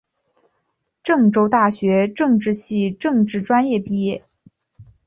[1.03, 4.23] 郑州大学政治系政治专业毕业。